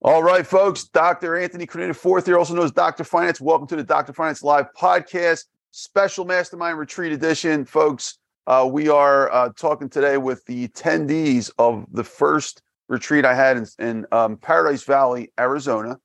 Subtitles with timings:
[0.00, 0.84] All right, folks.
[0.84, 1.36] Dr.
[1.36, 3.02] Anthony Criniti, fourth year, also known as Dr.
[3.02, 3.40] Finance.
[3.40, 4.12] Welcome to the Dr.
[4.12, 7.64] Finance Live podcast, special mastermind retreat edition.
[7.64, 13.34] Folks, uh, we are uh, talking today with the attendees of the first retreat I
[13.34, 15.98] had in, in um, Paradise Valley, Arizona.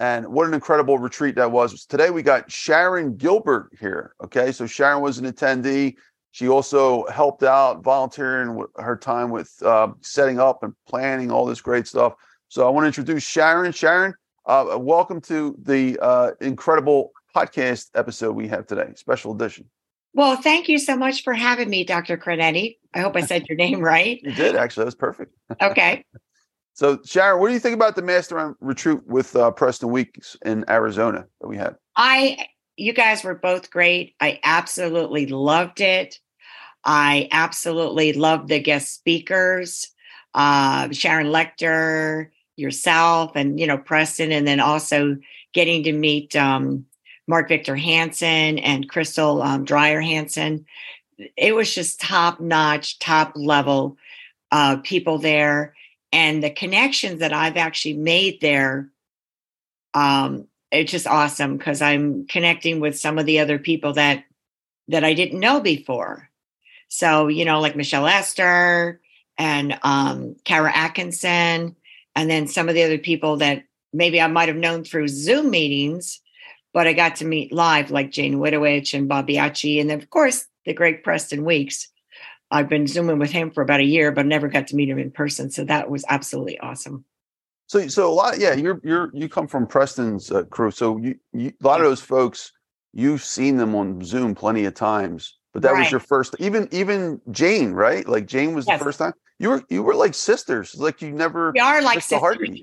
[0.00, 1.84] And what an incredible retreat that was.
[1.84, 4.14] Today we got Sharon Gilbert here.
[4.24, 4.50] Okay.
[4.50, 5.96] So Sharon was an attendee.
[6.30, 11.60] She also helped out volunteering her time with uh, setting up and planning all this
[11.60, 12.14] great stuff.
[12.48, 13.72] So I want to introduce Sharon.
[13.72, 14.14] Sharon,
[14.46, 19.68] uh, welcome to the uh, incredible podcast episode we have today, special edition.
[20.14, 22.16] Well, thank you so much for having me, Dr.
[22.16, 22.78] Criniti.
[22.94, 24.20] I hope I said your name right.
[24.22, 24.82] You did, actually.
[24.82, 25.34] That was perfect.
[25.60, 26.04] Okay.
[26.72, 30.64] so, Sharon, what do you think about the Mastermind Retreat with uh, Preston Weeks in
[30.70, 31.74] Arizona that we had?
[31.96, 34.14] I, you guys were both great.
[34.20, 36.20] I absolutely loved it.
[36.84, 39.88] I absolutely loved the guest speakers,
[40.32, 45.16] uh, Sharon Lechter, yourself and you know Preston, and then also
[45.52, 46.86] getting to meet um,
[47.26, 50.66] Mark Victor Hansen and Crystal um, Hansen.
[51.36, 53.96] It was just top notch, top level
[54.50, 55.74] uh, people there,
[56.12, 58.90] and the connections that I've actually made there.
[59.94, 64.24] Um, it's just awesome because I'm connecting with some of the other people that
[64.88, 66.28] that I didn't know before.
[66.88, 69.00] So you know, like Michelle Esther
[69.38, 71.76] and um, Kara Atkinson
[72.16, 75.50] and then some of the other people that maybe I might have known through Zoom
[75.50, 76.20] meetings,
[76.74, 80.10] but I got to meet live, like Jane Widowich and Bob Biaggi, and then of
[80.10, 81.88] course the great Preston Weeks.
[82.50, 84.98] I've been zooming with him for about a year, but never got to meet him
[84.98, 85.50] in person.
[85.50, 87.04] So that was absolutely awesome.
[87.66, 88.54] So, so a lot, yeah.
[88.54, 92.00] You're you're you come from Preston's uh, crew, so you, you a lot of those
[92.00, 92.52] folks
[92.96, 95.36] you've seen them on Zoom plenty of times.
[95.56, 95.78] But that right.
[95.80, 96.36] was your first.
[96.38, 98.06] Even even Jane, right?
[98.06, 98.78] Like Jane was yes.
[98.78, 99.14] the first time.
[99.38, 100.74] You were you were like sisters.
[100.74, 101.50] Like you never.
[101.52, 102.60] We are like sisters.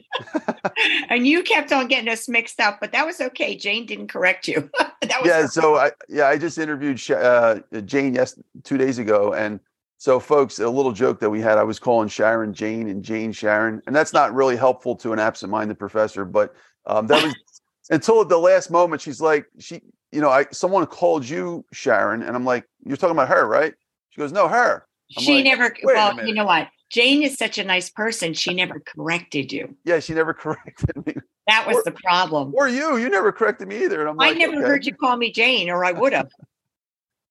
[1.10, 3.56] and you kept on getting us mixed up, but that was okay.
[3.56, 4.70] Jane didn't correct you.
[5.26, 5.48] yeah.
[5.48, 9.60] So I yeah I just interviewed uh, Jane yes two days ago, and
[9.98, 11.58] so folks, a little joke that we had.
[11.58, 15.20] I was calling Sharon Jane and Jane Sharon, and that's not really helpful to an
[15.20, 16.26] absent-minded professor.
[16.26, 16.54] But
[16.86, 17.34] um, that was
[17.90, 19.02] until the last moment.
[19.02, 19.82] She's like she
[20.12, 23.74] you know I someone called you Sharon, and I'm like you're talking about her, right?
[24.10, 24.86] She goes no her.
[25.18, 25.76] I'm she like, never.
[25.84, 26.70] Well, you know what?
[26.94, 28.36] Jane is such a nice person.
[28.36, 29.76] She never corrected you.
[29.84, 31.16] Yeah, she never corrected me.
[31.48, 32.54] That was or, the problem.
[32.56, 32.98] Or you?
[32.98, 34.00] You never corrected me either.
[34.00, 34.66] And I'm like, never okay.
[34.66, 36.30] heard you call me Jane, or I would have.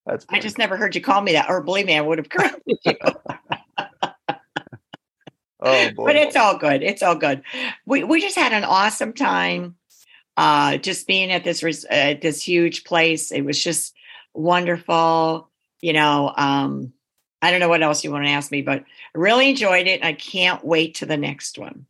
[0.05, 0.25] That's.
[0.25, 0.39] Funny.
[0.39, 2.79] I just never heard you call me that, or believe me, I would have corrected
[2.85, 2.95] you.
[5.61, 6.07] oh boy.
[6.07, 6.83] But it's all good.
[6.83, 7.43] It's all good.
[7.87, 9.77] We we just had an awesome time.
[10.37, 13.95] Uh, just being at this uh, this huge place, it was just
[14.35, 15.49] wonderful.
[15.81, 16.93] You know, um,
[17.41, 20.05] I don't know what else you want to ask me, but I really enjoyed it.
[20.05, 21.87] I can't wait to the next one.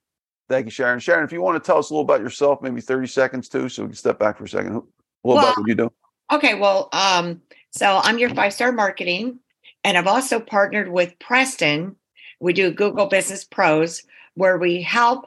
[0.49, 0.99] Thank you, Sharon.
[0.99, 3.69] Sharon, if you want to tell us a little about yourself, maybe 30 seconds too,
[3.69, 4.71] so we can step back for a second.
[4.71, 4.89] A little
[5.23, 5.93] well, about what you do.
[6.31, 6.55] Okay.
[6.55, 9.39] Well, um, so I'm your five star marketing,
[9.85, 11.97] and I've also partnered with Preston.
[12.41, 14.03] We do Google Business Pros,
[14.35, 15.27] where we help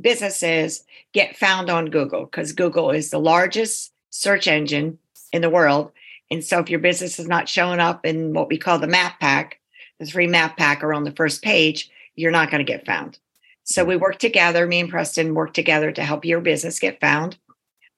[0.00, 4.98] businesses get found on Google because Google is the largest search engine
[5.32, 5.92] in the world.
[6.30, 9.20] And so if your business is not showing up in what we call the map
[9.20, 9.60] pack,
[9.98, 13.18] the three map pack are on the first page, you're not going to get found.
[13.64, 17.38] So we work together, me and Preston work together to help your business get found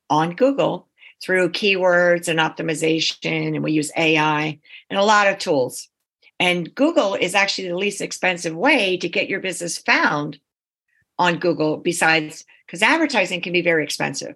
[0.09, 0.87] on Google
[1.23, 3.55] through keywords and optimization.
[3.55, 4.59] And we use AI
[4.91, 5.89] and a lot of tools.
[6.39, 10.39] And Google is actually the least expensive way to get your business found
[11.19, 14.35] on Google, besides because advertising can be very expensive.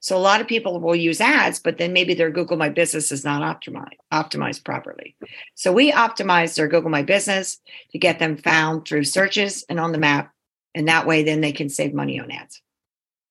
[0.00, 3.10] So a lot of people will use ads, but then maybe their Google My Business
[3.10, 5.16] is not optimized optimized properly.
[5.54, 7.58] So we optimize their Google My Business
[7.92, 10.32] to get them found through searches and on the map,
[10.74, 12.62] and that way then they can save money on ads.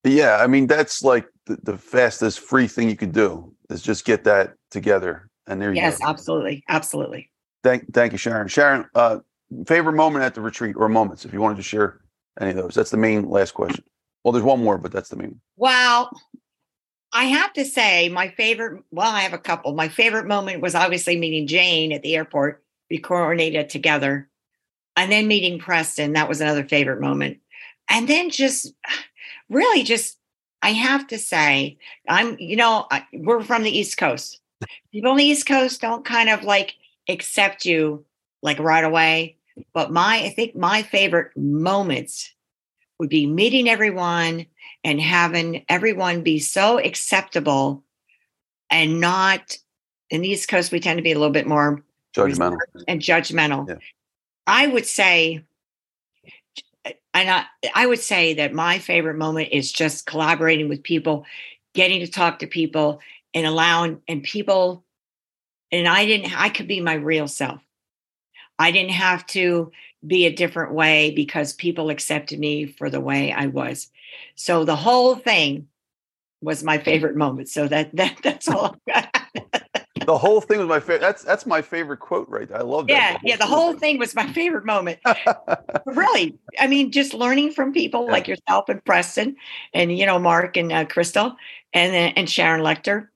[0.03, 4.05] Yeah, I mean that's like the, the fastest free thing you could do is just
[4.05, 6.03] get that together, and there you yes, go.
[6.03, 7.31] Yes, absolutely, absolutely.
[7.63, 8.47] Thank, thank you, Sharon.
[8.47, 9.19] Sharon, uh,
[9.65, 11.99] favorite moment at the retreat or moments, if you wanted to share
[12.39, 12.75] any of those.
[12.75, 13.83] That's the main last question.
[14.23, 15.39] Well, there's one more, but that's the main.
[15.55, 16.09] Well,
[17.11, 19.73] I have to say, my favorite, well, I have a couple.
[19.73, 22.63] My favorite moment was obviously meeting Jane at the airport.
[22.89, 24.29] We coordinated together.
[24.95, 27.39] And then meeting Preston, that was another favorite moment.
[27.89, 28.73] And then just
[29.49, 30.17] really just,
[30.61, 31.77] I have to say,
[32.07, 34.39] I'm, you know, I, we're from the East Coast.
[34.91, 36.75] People on the East Coast don't kind of like
[37.07, 38.05] accept you
[38.43, 39.37] like right away.
[39.73, 42.33] But my, I think my favorite moments
[42.99, 44.45] would be meeting everyone,
[44.83, 47.83] and having everyone be so acceptable
[48.69, 49.57] and not
[50.09, 51.83] in the East Coast, we tend to be a little bit more
[52.15, 52.57] judgmental
[52.87, 53.67] and judgmental.
[53.67, 53.75] Yeah.
[54.47, 55.43] I would say
[57.13, 57.45] and I,
[57.75, 61.25] I would say that my favorite moment is just collaborating with people,
[61.73, 62.99] getting to talk to people
[63.33, 64.83] and allowing and people
[65.71, 67.61] and I didn't I could be my real self.
[68.59, 69.71] I didn't have to
[70.05, 73.89] be a different way because people accepted me for the way I was.
[74.35, 75.67] So the whole thing
[76.41, 77.49] was my favorite moment.
[77.49, 79.23] So that that that's all I've got.
[80.05, 81.01] the whole thing was my favorite.
[81.01, 82.59] That's that's my favorite quote right there.
[82.59, 82.93] I love that.
[82.93, 83.35] Yeah, yeah.
[83.37, 84.99] The whole thing was my favorite moment.
[85.85, 88.11] really, I mean, just learning from people yeah.
[88.11, 89.35] like yourself and Preston,
[89.73, 91.35] and you know Mark and uh, Crystal,
[91.73, 93.07] and uh, and Sharon Lechter.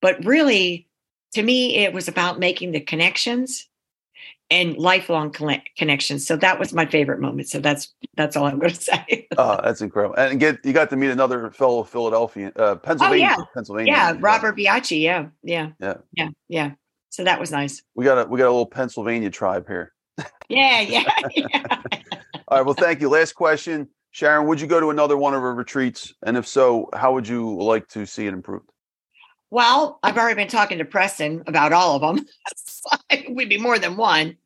[0.00, 0.86] But really,
[1.32, 3.68] to me, it was about making the connections
[4.54, 6.24] and lifelong connections.
[6.24, 7.48] So that was my favorite moment.
[7.48, 9.26] So that's that's all I'm going to say.
[9.36, 10.14] oh, that's incredible!
[10.14, 13.44] And get you got to meet another fellow Philadelphian, uh, Pennsylvania, oh, yeah.
[13.52, 13.92] Pennsylvania.
[13.92, 15.02] Yeah, Robert Biaggi.
[15.02, 16.70] Yeah, yeah, yeah, yeah, yeah.
[17.10, 17.82] So that was nice.
[17.94, 19.92] We got a we got a little Pennsylvania tribe here.
[20.48, 21.04] yeah, yeah,
[21.34, 21.62] yeah.
[22.48, 22.64] all right.
[22.64, 23.08] Well, thank you.
[23.08, 24.46] Last question, Sharon.
[24.46, 26.14] Would you go to another one of our retreats?
[26.24, 28.70] And if so, how would you like to see it improved?
[29.54, 32.26] Well, I've already been talking to Preston about all of them.
[33.10, 34.36] it would be more than one.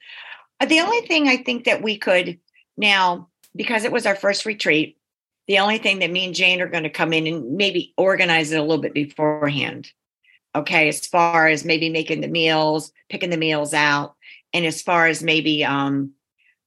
[0.61, 2.39] Uh, the only thing I think that we could
[2.77, 4.99] now, because it was our first retreat,
[5.47, 8.53] the only thing that me and Jane are going to come in and maybe organize
[8.53, 9.91] it a little bit beforehand.
[10.55, 14.17] Okay, as far as maybe making the meals, picking the meals out,
[14.53, 16.13] and as far as maybe um,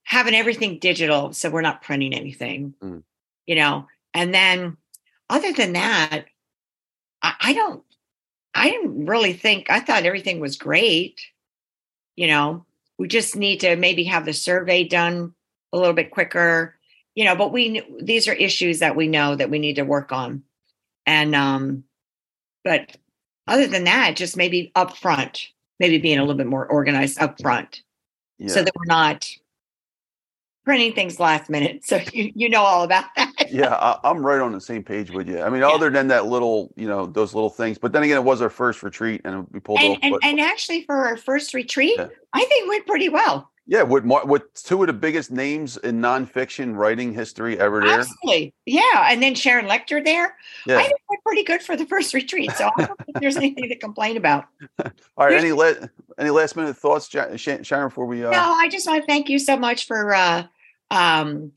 [0.03, 3.03] having everything digital, so we're not printing anything, mm.
[3.47, 3.87] you know.
[4.13, 4.77] And then,
[5.29, 6.25] other than that,
[7.21, 7.83] I, I don't
[8.53, 11.21] I didn't really think, I thought everything was great.
[12.15, 12.65] You know,
[12.97, 15.33] we just need to maybe have the survey done
[15.73, 16.75] a little bit quicker,
[17.15, 20.11] you know, but we, these are issues that we know that we need to work
[20.11, 20.43] on.
[21.05, 21.83] And, um,
[22.63, 22.95] but
[23.47, 25.47] other than that, just maybe up front,
[25.79, 27.81] maybe being a little bit more organized up front
[28.37, 28.49] yeah.
[28.49, 29.27] so that we're not
[30.63, 31.85] printing things last minute.
[31.85, 33.51] So you, you know all about that.
[33.51, 35.41] yeah, I, am right on the same page with you.
[35.41, 35.69] I mean, yeah.
[35.69, 37.77] other than that little, you know, those little things.
[37.77, 39.99] But then again, it was our first retreat, and we pulled and, off.
[40.01, 42.07] And, and, actually, for our first retreat, yeah.
[42.33, 43.50] I think went pretty well.
[43.67, 47.99] Yeah, with with two of the biggest names in nonfiction writing history ever there.
[47.99, 49.07] Absolutely, yeah.
[49.09, 50.35] And then Sharon Lechter there.
[50.65, 50.77] Yeah.
[50.77, 53.69] I think we're pretty good for the first retreat, so I don't think there's anything
[53.69, 54.45] to complain about.
[55.17, 55.73] All right, any la-
[56.17, 58.25] any last minute thoughts, Sharon, before we?
[58.25, 58.31] Uh...
[58.31, 60.13] No, I just want to thank you so much for.
[60.13, 60.43] Uh,
[60.89, 61.53] um,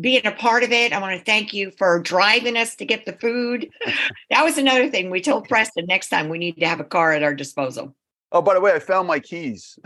[0.00, 0.92] being a part of it.
[0.92, 3.68] I want to thank you for driving us to get the food.
[4.30, 7.12] that was another thing we told Preston next time we need to have a car
[7.12, 7.94] at our disposal.
[8.30, 9.78] Oh, by the way, I found my keys.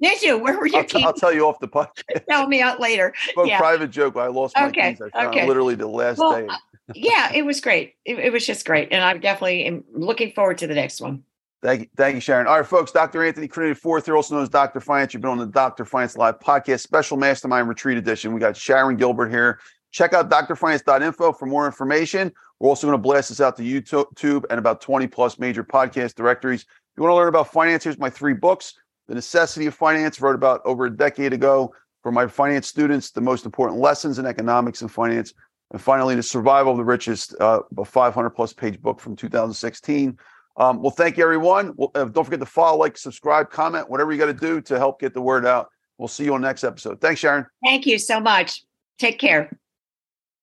[0.00, 0.38] Did you?
[0.38, 0.84] Where were your I'll.
[0.84, 2.24] T- I'll tell you off the podcast.
[2.28, 3.14] tell me out later.
[3.36, 3.58] Well, yeah.
[3.58, 4.16] private joke.
[4.16, 4.92] I lost my okay.
[4.92, 5.02] keys.
[5.02, 5.46] I found okay.
[5.46, 6.46] literally the last well, day.
[6.46, 6.56] Uh,
[6.94, 7.94] yeah, it was great.
[8.04, 11.24] It, it was just great, and I'm definitely am looking forward to the next one.
[11.62, 12.46] Thank you, thank you, Sharon.
[12.46, 12.92] All right, folks.
[12.92, 13.24] Dr.
[13.24, 14.80] Anthony Criniti, fourth year, also known as Dr.
[14.80, 15.14] Finance.
[15.14, 15.84] You've been on the Dr.
[15.84, 18.32] Finance Live podcast, special mastermind retreat edition.
[18.34, 19.58] We got Sharon Gilbert here.
[19.90, 22.32] Check out drfinance.info for more information.
[22.60, 26.16] We're also going to blast this out to YouTube and about 20 plus major podcast
[26.16, 26.62] directories.
[26.62, 28.74] If you want to learn about finance, here's my three books.
[29.08, 31.72] The Necessity of Finance, wrote about over a decade ago
[32.02, 35.32] for my finance students, the most important lessons in economics and finance.
[35.70, 40.16] And finally, The Survival of the Richest, uh, a 500 plus page book from 2016.
[40.56, 41.72] Um, well, thank you, everyone.
[41.76, 44.78] Well, uh, don't forget to follow, like, subscribe, comment, whatever you got to do to
[44.78, 45.68] help get the word out.
[45.98, 47.00] We'll see you on the next episode.
[47.00, 47.46] Thanks, Sharon.
[47.64, 48.64] Thank you so much.
[48.98, 49.50] Take care.